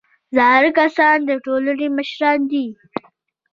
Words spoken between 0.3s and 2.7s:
زاړه کسان د ټولنې مشران دي